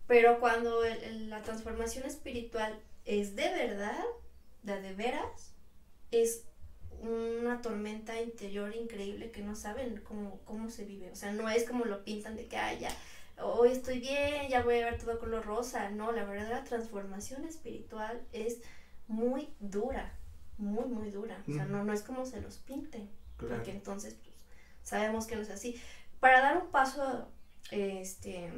[0.07, 0.81] pero cuando
[1.11, 4.03] la transformación espiritual es de verdad,
[4.63, 5.53] de de veras,
[6.11, 6.45] es
[7.01, 11.67] una tormenta interior increíble que no saben cómo, cómo se vive, o sea, no es
[11.67, 12.95] como lo pintan de que, ay, ya,
[13.43, 18.25] hoy estoy bien, ya voy a ver todo color rosa, no, la verdadera transformación espiritual
[18.31, 18.61] es
[19.07, 20.17] muy dura,
[20.57, 21.41] muy, muy dura.
[21.47, 23.55] O sea, no, no es como se los pinten, Claro.
[23.55, 24.35] porque entonces pues,
[24.83, 25.79] sabemos que no es así.
[26.19, 27.27] Para dar un paso
[27.71, 28.51] este,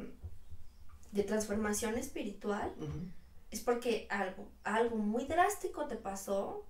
[1.12, 3.08] de transformación espiritual, Ujú.
[3.50, 6.64] es porque algo, algo muy drástico te pasó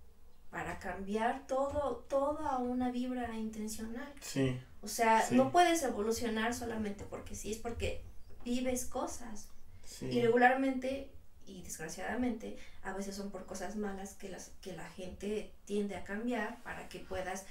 [0.51, 4.11] para cambiar todo, toda una vibra intencional.
[4.21, 4.59] Sí.
[4.83, 5.35] O sea, Sí.
[5.37, 8.03] no puedes evolucionar solamente porque sí, es porque
[8.45, 9.49] vives cosas.
[9.85, 10.07] Sí.
[10.07, 11.11] Y regularmente
[11.47, 16.05] y desgraciadamente a veces son por cosas malas que, las, que la gente tiende a
[16.05, 17.45] cambiar para que puedas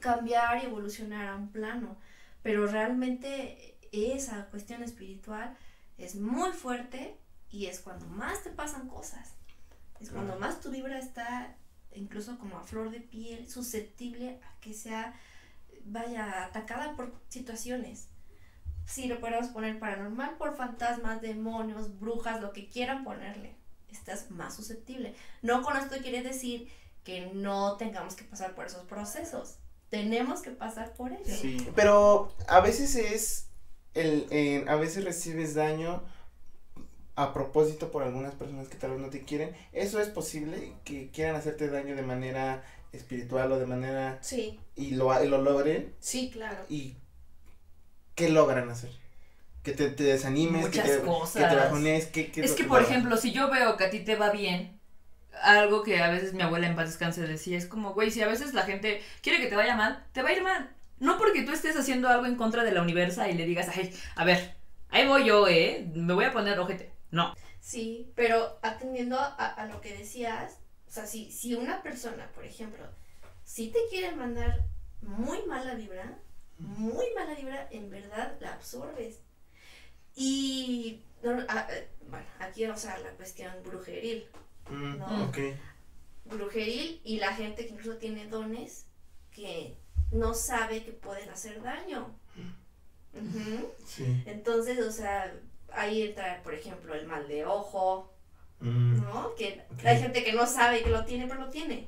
[0.00, 1.96] cambiar y evolucionar a un plano.
[2.42, 5.56] Pero realmente esa cuestión espiritual
[5.96, 7.16] es muy fuerte
[7.50, 9.34] y es cuando más te pasan cosas.
[10.00, 11.56] Es cuando más tu vibra está
[11.94, 15.14] incluso como a flor de piel, susceptible a que sea,
[15.84, 18.08] vaya, atacada por situaciones.
[18.88, 23.54] Si lo podemos poner paranormal por fantasmas, demonios, brujas, lo que quieran ponerle.
[23.90, 25.14] Estás más susceptible.
[25.42, 26.68] No con esto quiere decir
[27.04, 29.58] que no tengamos que pasar por esos procesos.
[29.90, 31.38] Tenemos que pasar por ellos.
[31.38, 33.48] Sí, pero a veces es
[33.94, 36.02] el, eh, a veces recibes daño
[37.14, 39.54] a propósito por algunas personas que tal vez no te quieren.
[39.72, 44.92] Eso es posible que quieran hacerte daño de manera espiritual o de manera Sí, y
[44.92, 46.64] lo, y lo logren sí, claro.
[46.70, 46.96] y
[48.18, 48.90] qué logran hacer.
[49.62, 51.42] Que te, te desanimes, Muchas que te, cosas.
[51.42, 54.00] que te bajones, que, que Es que, por ejemplo, si yo veo que a ti
[54.00, 54.78] te va bien,
[55.42, 58.26] algo que a veces mi abuela en paz descanse decía, es como, güey, si a
[58.28, 60.70] veces la gente quiere que te vaya mal, te va a ir mal.
[61.00, 63.94] No porque tú estés haciendo algo en contra de la universa y le digas, ay,
[64.16, 64.54] a ver,
[64.90, 65.86] ahí voy yo, ¿eh?
[65.94, 66.92] Me voy a poner ojete.
[67.10, 67.34] No.
[67.60, 72.44] Sí, pero atendiendo a, a lo que decías, o sea, si, si una persona, por
[72.44, 72.84] ejemplo,
[73.44, 74.64] si te quiere mandar
[75.02, 76.18] muy mala vibra,
[76.58, 79.20] muy mala vibra, en verdad la absorbes.
[80.14, 84.26] Y, no, ah, eh, bueno, aquí vamos a la cuestión brujeril.
[84.70, 85.24] Mm, No.
[85.24, 85.38] ok.
[86.24, 88.86] Brujeril y la gente que incluso tiene dones
[89.30, 89.76] que
[90.12, 92.14] no sabe que pueden hacer daño.
[93.14, 93.72] Ujú.
[93.86, 94.22] Sí.
[94.26, 95.32] Entonces, o sea,
[95.72, 98.12] ahí entra, por ejemplo, el mal de ojo,
[98.60, 99.36] Mm, ¿no?
[99.36, 101.86] Que hay gente que no sabe que lo tiene, pero lo tiene.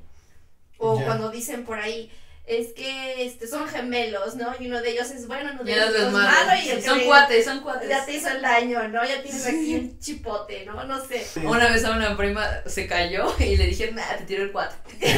[0.77, 2.09] O cuando dicen por ahí,
[2.45, 4.47] es que este, son gemelos, ¿no?
[4.59, 6.29] Y uno de ellos es bueno, uno de ellos los es malo.
[6.47, 7.87] malo y el Son que cuates, son cuates.
[7.87, 9.05] ya te hizo el daño, ¿no?
[9.05, 10.83] Ya tienes aquí un chipote, ¿no?
[10.83, 11.23] No sé.
[11.23, 11.41] Sí.
[11.45, 14.75] Una vez a una prima se cayó y le dije, nada, te tiro el cuate.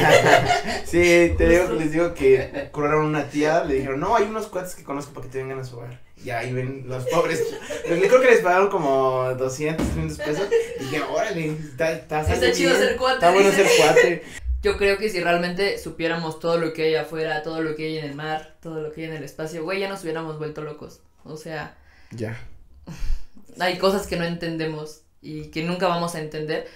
[0.85, 4.75] Sí, te digo, les digo que curaron una tía, le dijeron, no, hay unos cuates
[4.75, 6.01] que conozco para que te vengan a su hogar.
[6.23, 7.41] Y ahí ven los pobres.
[7.85, 10.47] Creo que les pagaron como 200, 300 pesos.
[10.79, 14.23] Y dije, órale, está, está, Está chido bien, ser cuate, Está bueno ser cuate.
[14.63, 17.97] Yo creo que si realmente supiéramos todo lo que hay afuera, todo lo que hay
[17.99, 20.61] en el mar, todo lo que hay en el espacio, güey, ya nos hubiéramos vuelto
[20.61, 21.01] locos.
[21.25, 21.75] O sea,
[22.11, 22.39] Ya.
[23.59, 26.67] hay cosas que no entendemos y que nunca vamos a entender,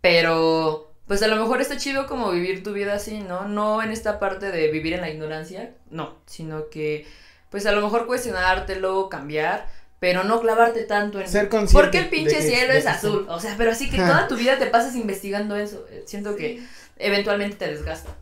[0.00, 3.48] pero pues a lo mejor está chido como vivir tu vida así, ¿no?
[3.48, 7.06] No en esta parte de vivir en la ignorancia, no, sino que
[7.50, 9.66] pues a lo mejor cuestionártelo, cambiar,
[9.98, 11.82] pero no clavarte tanto en Ser consciente.
[11.82, 13.26] ¿Por qué el pinche que- cielo es azul?
[13.28, 15.84] O sea, pero así que toda tu vida te pasas investigando eso.
[15.90, 16.62] Eh, Siento que.
[17.00, 18.16] Eventualmente te desgasta.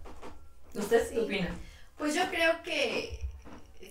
[0.74, 1.14] ¿Usted Sí.
[1.14, 1.56] qué opina?
[1.96, 3.20] Pues yo creo que,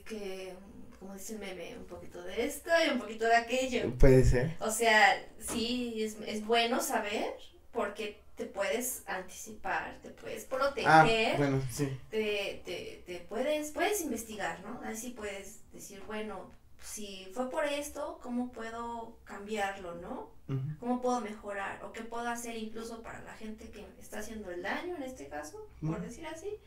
[0.06, 0.54] que,
[1.00, 3.92] como dice el meme, un poquito de esto y un poquito de aquello.
[4.00, 4.56] Puede ser.
[4.60, 7.34] O sea, sí, es, es bueno saber
[7.72, 10.88] porque te puedes anticipar, te puedes proteger,
[11.34, 11.90] Ah, bueno, sí.
[12.12, 14.80] te, te, te puedes, puedes investigar, ¿no?
[14.86, 16.52] Así puedes decir, bueno,
[16.84, 20.32] si fue por esto, ¿cómo puedo cambiarlo, no?
[20.80, 21.84] ¿Cómo puedo mejorar?
[21.84, 25.28] ¿O qué puedo hacer incluso para la gente que está haciendo el daño en este
[25.28, 26.58] caso, por decir así?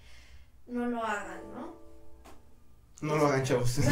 [0.67, 1.77] No lo hagan, ¿no?
[3.01, 3.79] No lo hagan, chavos.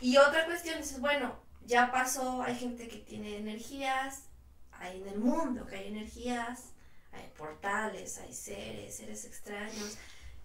[0.00, 4.24] Y otra cuestión es, bueno, ya pasó, hay gente que tiene energías,
[4.72, 6.74] hay en el mundo que hay energías,
[7.12, 9.96] hay portales, hay seres, seres extraños.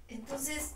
[0.07, 0.75] Entonces,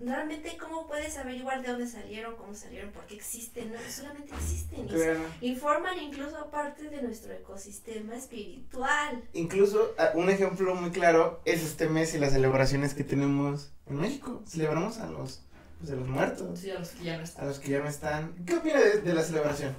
[0.00, 3.72] realmente, ¿cómo puedes averiguar de dónde salieron, cómo salieron, por qué existen?
[3.72, 4.84] No, solamente existen.
[4.86, 5.20] y Claro.
[5.40, 9.22] informan incluso parte de nuestro ecosistema espiritual.
[9.32, 13.96] Incluso ah, un ejemplo muy claro es este mes y las celebraciones que tenemos en
[13.96, 14.42] México.
[14.46, 15.42] Celebramos a los,
[15.78, 17.46] pues, a los muertos, Sí, a los que ya no a están.
[17.48, 18.44] los que ya no están.
[18.46, 19.74] ¿Qué opina de, de la celebración?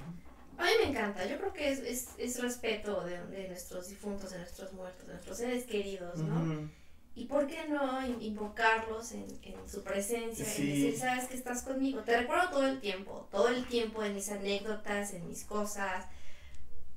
[0.58, 4.30] A mí me encanta, yo creo que es, es, es respeto de, de nuestros difuntos,
[4.30, 6.70] de nuestros muertos, de nuestros seres queridos, ¿no?
[7.14, 10.62] ¿Y por qué no in- invocarlos en, en su presencia Sí.
[10.62, 12.00] y decir, sabes que estás conmigo?
[12.02, 16.06] Te recuerdo todo el tiempo, todo el tiempo en mis anécdotas, en mis cosas,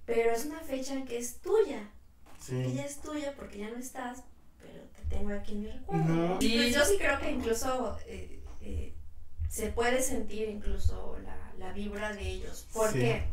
[0.05, 1.89] pero es una fecha que es tuya,
[2.47, 2.73] que Sí.
[2.75, 4.23] ya es tuya porque ya no estás,
[4.61, 6.05] pero te tengo aquí en mi recuerdo.
[6.05, 6.37] No.
[6.39, 8.93] Y pues yo sí creo que incluso eh, eh,
[9.49, 12.67] se puede sentir incluso la, la vibra de ellos.
[12.71, 12.99] ¿Por Sí.
[12.99, 13.25] qué?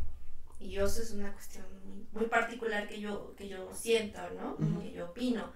[0.59, 4.57] Y yo, eso es una cuestión muy, muy particular que yo, que yo siento, ¿no?
[4.81, 5.51] Que yo opino.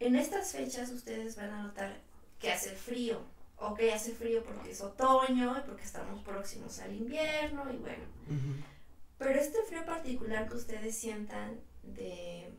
[0.00, 1.96] En estas fechas ustedes van a notar
[2.38, 3.20] que hace frío.
[3.58, 8.04] Ok, hace frío porque es otoño y porque estamos próximos al invierno y bueno.
[8.28, 8.62] Ujú.
[9.18, 12.50] Pero este frío particular que ustedes sientan de,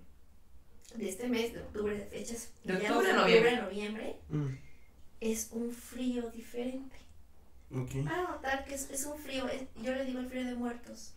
[0.95, 3.61] de este mes, de octubre, de fechas, De octubre a noviembre.
[3.61, 4.55] noviembre, Mm,
[5.21, 6.95] es un frío diferente.
[7.71, 7.91] ok.
[8.03, 10.55] Van a notar que es, es un frío, es- yo le digo el frío de
[10.55, 11.13] muertos.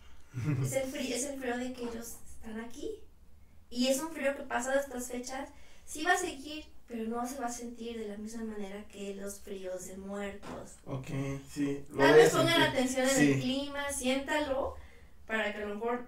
[0.63, 2.99] Es el frío, es el frío de que ellos están aquí.
[3.71, 5.49] Y es un frío que pasa de estas fechas,
[5.91, 9.13] sí va a seguir, pero no se va a sentir de la misma manera que
[9.15, 10.77] los fríos de muertos.
[10.85, 11.07] Ok,
[11.51, 11.85] sí.
[11.97, 13.31] Tal vez pongan atención en Sí.
[13.33, 14.75] el clima, siéntalo,
[15.27, 16.05] para que a lo mejor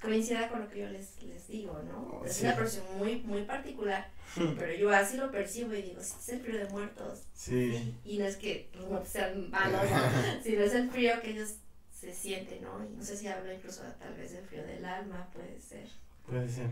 [0.00, 2.18] coincida con lo que yo les, les digo, ¿no?
[2.20, 2.44] Oh, es sí.
[2.44, 6.40] una percepción muy, muy particular, pero yo así lo percibo y digo, sí, es el
[6.40, 7.22] frío de muertos.
[7.34, 7.94] Sí.
[8.04, 9.98] Y no es que los muertos sean malos, ¿no?
[10.44, 11.56] sino es el frío que ellos
[11.92, 12.82] se sienten, ¿no?
[12.84, 15.88] Y no sé si hablo incluso tal vez del frío del alma, puede ser.
[16.26, 16.70] Puede ser.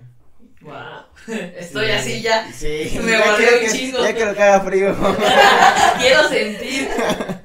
[0.61, 1.05] Wow.
[1.57, 1.93] Estoy Sí.
[1.93, 2.51] así ya.
[2.53, 2.99] Sí.
[3.03, 4.03] Me ya quiero un chingo.
[4.03, 4.97] Ya quiero que haga frío.
[5.99, 6.89] Quiero sentir.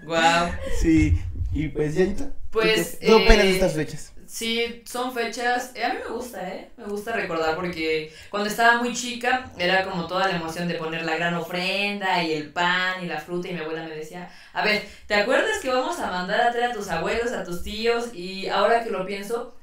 [0.04, 0.49] Wow.
[0.82, 1.21] sí.
[1.54, 2.30] Y pues, Yayita.
[2.49, 4.12] Pues, ¿Qué opinas de eh, estas fechas?
[4.25, 5.71] Sí, son fechas.
[5.75, 6.69] eh, a mí me gusta, ¿eh?
[6.78, 11.04] Me gusta recordar porque cuando estaba muy chica era como toda la emoción de poner
[11.04, 13.49] la gran ofrenda y el pan y la fruta.
[13.49, 16.71] Y mi abuela me decía: A ver, ¿te acuerdas que vamos a mandar a traer
[16.71, 18.13] a tus abuelos, a tus tíos?
[18.13, 19.56] Y ahora que lo pienso,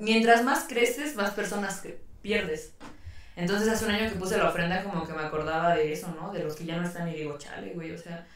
[0.00, 2.74] mientras más creces, más personas cre- pierdes.
[3.36, 6.32] Entonces hace un año que puse la ofrenda, como que me acordaba de eso, ¿no?
[6.32, 8.26] De los que ya no están y digo, chale, güey, o sea,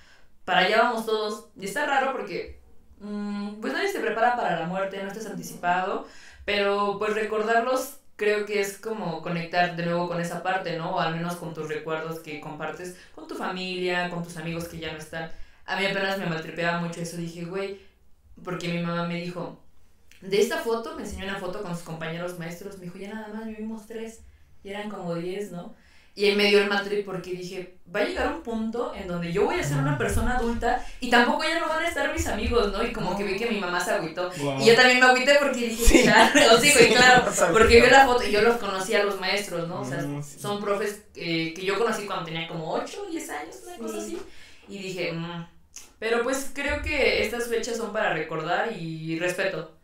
[0.45, 1.49] para allá vamos todos.
[1.57, 2.61] Y está raro porque
[3.01, 6.07] Mm, pues nadie se prepara para la muerte, no estás anticipado,
[6.45, 10.97] pero pues recordarlos creo que es como conectar de nuevo con esa parte, ¿no?
[10.97, 14.79] O al menos con tus recuerdos que compartes con tu familia, con tus amigos que
[14.79, 15.31] ya no están.
[15.67, 17.81] A mí apenas me maltripeaba mucho eso, dije, güey,
[18.45, 19.61] porque mi mamá me dijo,
[20.29, 23.29] de esta foto, me enseñó una foto con sus compañeros maestros, me dijo, ya nada
[23.29, 24.21] más vivimos tres,
[24.65, 25.75] y eran como diez, ¿no?
[26.19, 29.31] Y ahí me dio el matrip porque dije, va a llegar un punto en donde
[29.35, 32.27] yo voy a ser una persona adulta y tampoco ya no van a estar mis
[32.27, 32.83] amigos, ¿no?
[32.83, 34.31] Y como que vi que mi mamá se agüitó.
[34.39, 34.59] Guau.
[34.59, 36.03] Y yo también me agüité porque dije, Sí.
[36.05, 37.25] claro, sí, güey, claro.
[37.53, 37.85] Porque agüitar.
[37.85, 39.83] vi la foto y yo los conocí a los maestros, ¿no?
[39.83, 40.41] O sea, Mm, sí.
[40.41, 43.99] son profes eh, que yo conocí cuando tenía como 8 o 10 años, una cosa
[43.99, 44.19] así.
[44.71, 45.47] Y dije, mm.
[45.99, 49.77] pero pues creo que estas fechas son para recordar y respeto.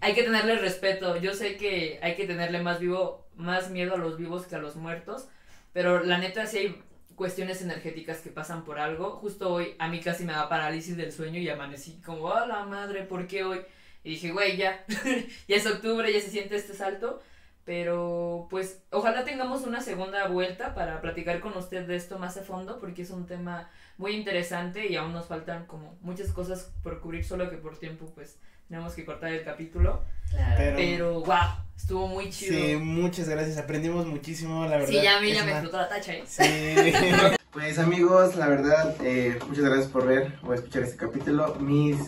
[0.00, 1.16] Hay que tenerle respeto.
[1.16, 4.58] Yo sé que hay que tenerle más vivo, más miedo a los vivos que a
[4.58, 5.28] los muertos.
[5.72, 6.82] Pero la neta sí hay
[7.14, 9.10] cuestiones energéticas que pasan por algo.
[9.16, 12.64] Justo hoy a mí casi me da parálisis del sueño y amanecí como, a la
[12.64, 13.60] madre, ¿por qué hoy?
[14.04, 14.84] Y dije, güey, ya,
[15.48, 17.20] ya es octubre, ya se siente este salto.
[17.66, 22.44] Pero pues ojalá tengamos una segunda vuelta para platicar con usted de esto más a
[22.44, 27.00] fondo porque es un tema muy interesante y aún nos faltan como muchas cosas por
[27.00, 28.38] cubrir, solo que por tiempo pues
[28.68, 30.04] tenemos que cortar el capítulo.
[30.30, 30.54] Claro.
[30.56, 31.36] Pero, Pero wow,
[31.76, 32.54] estuvo muy chido.
[32.54, 33.58] sí, muchas gracias.
[33.58, 34.88] Aprendimos muchísimo, la verdad.
[34.88, 36.22] Sí, ya a mí ya me una- explotó la tacha, ¿eh?
[36.26, 36.42] Sí.
[37.52, 41.54] pues amigos, la verdad, eh, muchas gracias por ver o escuchar este capítulo.
[41.56, 41.98] Mis,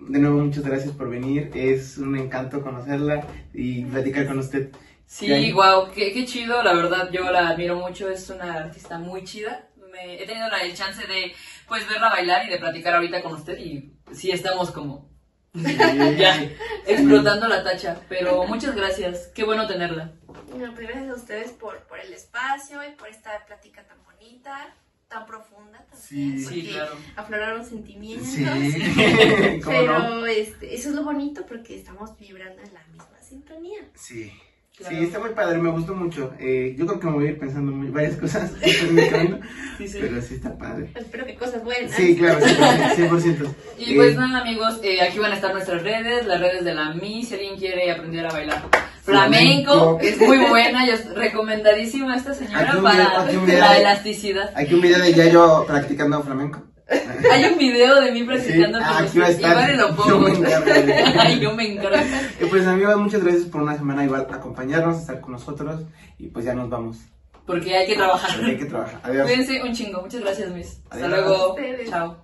[0.00, 1.50] de nuevo, muchas gracias por venir.
[1.54, 4.70] Es un encanto conocerla y platicar con usted.
[5.06, 9.24] Sí, wow, qué, qué chido, la verdad, yo la admiro mucho, es una artista muy
[9.24, 9.68] chida.
[9.92, 11.32] Me, he tenido la, el chance de,
[11.68, 15.11] pues, verla bailar y de platicar ahorita con usted y sí estamos como
[15.54, 16.50] Ya.
[16.86, 20.12] explotando la tacha, pero muchas gracias, qué bueno tenerla.
[20.50, 24.74] Bueno, pues gracias a ustedes por, por el espacio y por esta plática tan bonita,
[25.08, 26.38] tan profunda también.
[26.38, 26.38] Sí.
[26.38, 26.96] Sí, porque claro.
[27.16, 28.28] Afloraron sentimientos.
[28.28, 28.44] Sí,
[29.62, 30.26] ¿cómo Pero no?
[30.26, 33.80] este, eso es lo bonito porque estamos vibrando en la misma sintonía.
[33.94, 34.32] Sí.
[34.76, 34.96] Claro.
[34.96, 36.32] Sí, está muy padre, me gustó mucho.
[36.40, 39.38] Eh, yo creo que me voy a ir pensando muy, varias cosas en mi camino,
[39.78, 39.98] Sí, sí.
[40.00, 40.90] pero sí está padre.
[40.94, 41.90] Espero que cosas buenas.
[41.92, 42.54] Sí, claro, sí,
[43.02, 43.54] 100%.
[43.78, 46.74] Y pues Eh, nada amigos, eh, aquí van a estar nuestras redes, las redes de
[46.74, 48.62] la Mi, si alguien quiere aprender a bailar
[49.02, 54.50] flamenco, es muy buena, yo recomendadísima esta señora para video- la elasticidad.
[54.54, 56.62] Aquí un video de Yayo practicando flamenco.
[57.32, 59.50] Hay un video de mí practicando Sí, con aquí va a usted, estar.
[59.52, 60.18] igual y lo Yo pongo.
[60.20, 60.70] me encargo.
[61.20, 61.96] Ay, yo me encargo.
[62.40, 65.82] Y pues amigos, muchas gracias por una semana igual acompañarnos, estar con nosotros
[66.18, 66.98] y pues ya nos vamos.
[67.46, 68.36] Porque hay que trabajar.
[68.36, 69.00] Porque hay que trabajar.
[69.02, 69.26] Adiós.
[69.26, 70.00] Cuídense un chingo.
[70.02, 70.80] Muchas gracias, Miss.
[70.90, 71.56] Hasta luego.
[71.88, 72.21] Chao.